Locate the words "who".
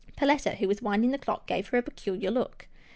0.57-0.67